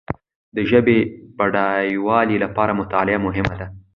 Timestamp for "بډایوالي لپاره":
1.37-2.71